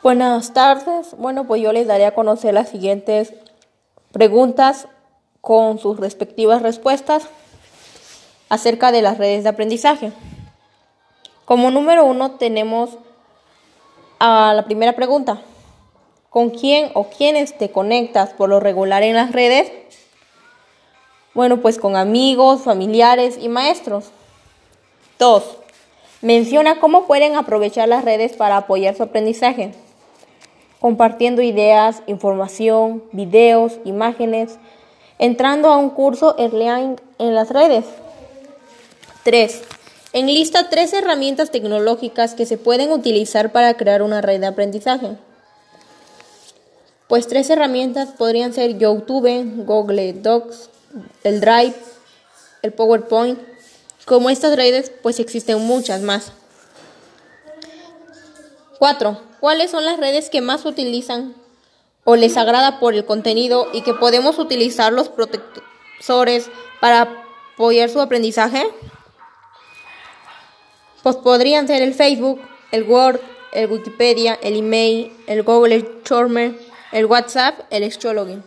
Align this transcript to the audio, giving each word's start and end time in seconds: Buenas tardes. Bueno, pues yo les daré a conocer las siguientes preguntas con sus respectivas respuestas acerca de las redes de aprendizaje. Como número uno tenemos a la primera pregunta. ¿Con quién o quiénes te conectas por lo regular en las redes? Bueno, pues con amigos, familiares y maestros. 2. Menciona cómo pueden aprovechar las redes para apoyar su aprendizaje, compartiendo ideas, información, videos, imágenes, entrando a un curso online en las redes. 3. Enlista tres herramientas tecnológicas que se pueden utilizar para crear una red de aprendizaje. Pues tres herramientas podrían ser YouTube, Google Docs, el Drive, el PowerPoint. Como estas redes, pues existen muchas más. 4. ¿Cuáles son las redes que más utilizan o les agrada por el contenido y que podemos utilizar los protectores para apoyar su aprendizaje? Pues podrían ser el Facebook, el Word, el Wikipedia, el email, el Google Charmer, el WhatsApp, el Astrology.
Buenas 0.00 0.52
tardes. 0.52 1.16
Bueno, 1.18 1.48
pues 1.48 1.60
yo 1.60 1.72
les 1.72 1.88
daré 1.88 2.06
a 2.06 2.14
conocer 2.14 2.54
las 2.54 2.68
siguientes 2.68 3.34
preguntas 4.12 4.86
con 5.40 5.80
sus 5.80 5.98
respectivas 5.98 6.62
respuestas 6.62 7.26
acerca 8.48 8.92
de 8.92 9.02
las 9.02 9.18
redes 9.18 9.42
de 9.42 9.48
aprendizaje. 9.48 10.12
Como 11.44 11.72
número 11.72 12.04
uno 12.04 12.32
tenemos 12.32 12.90
a 14.20 14.52
la 14.54 14.66
primera 14.66 14.94
pregunta. 14.94 15.42
¿Con 16.30 16.50
quién 16.50 16.92
o 16.94 17.08
quiénes 17.08 17.58
te 17.58 17.72
conectas 17.72 18.30
por 18.34 18.48
lo 18.50 18.60
regular 18.60 19.02
en 19.02 19.16
las 19.16 19.32
redes? 19.32 19.72
Bueno, 21.34 21.56
pues 21.60 21.76
con 21.76 21.96
amigos, 21.96 22.62
familiares 22.62 23.36
y 23.36 23.48
maestros. 23.48 24.12
2. 25.18 25.42
Menciona 26.22 26.78
cómo 26.78 27.08
pueden 27.08 27.34
aprovechar 27.34 27.88
las 27.88 28.04
redes 28.04 28.36
para 28.36 28.58
apoyar 28.58 28.94
su 28.94 29.02
aprendizaje, 29.02 29.72
compartiendo 30.80 31.42
ideas, 31.42 32.02
información, 32.06 33.02
videos, 33.12 33.74
imágenes, 33.84 34.58
entrando 35.18 35.68
a 35.68 35.76
un 35.76 35.90
curso 35.90 36.34
online 36.38 36.96
en 37.18 37.34
las 37.34 37.50
redes. 37.50 37.84
3. 39.24 39.62
Enlista 40.14 40.70
tres 40.70 40.94
herramientas 40.94 41.50
tecnológicas 41.50 42.32
que 42.32 42.46
se 42.46 42.56
pueden 42.56 42.92
utilizar 42.92 43.52
para 43.52 43.74
crear 43.74 44.00
una 44.02 44.22
red 44.22 44.40
de 44.40 44.46
aprendizaje. 44.46 45.18
Pues 47.08 47.26
tres 47.26 47.50
herramientas 47.50 48.08
podrían 48.16 48.54
ser 48.54 48.78
YouTube, 48.78 49.64
Google 49.66 50.14
Docs, 50.14 50.70
el 51.24 51.40
Drive, 51.40 51.74
el 52.62 52.72
PowerPoint. 52.72 53.38
Como 54.06 54.30
estas 54.30 54.56
redes, 54.56 54.90
pues 55.02 55.20
existen 55.20 55.60
muchas 55.60 56.00
más. 56.00 56.32
4. 58.78 59.20
¿Cuáles 59.40 59.70
son 59.70 59.84
las 59.84 59.98
redes 59.98 60.30
que 60.30 60.40
más 60.40 60.64
utilizan 60.64 61.34
o 62.04 62.16
les 62.16 62.36
agrada 62.36 62.80
por 62.80 62.94
el 62.94 63.04
contenido 63.04 63.68
y 63.72 63.82
que 63.82 63.94
podemos 63.94 64.38
utilizar 64.38 64.92
los 64.92 65.08
protectores 65.08 66.50
para 66.80 67.24
apoyar 67.54 67.90
su 67.90 68.00
aprendizaje? 68.00 68.66
Pues 71.02 71.16
podrían 71.16 71.66
ser 71.66 71.82
el 71.82 71.94
Facebook, 71.94 72.40
el 72.72 72.84
Word, 72.84 73.20
el 73.52 73.70
Wikipedia, 73.70 74.38
el 74.42 74.56
email, 74.56 75.12
el 75.26 75.42
Google 75.42 76.02
Charmer, 76.04 76.58
el 76.92 77.06
WhatsApp, 77.06 77.60
el 77.70 77.84
Astrology. 77.84 78.38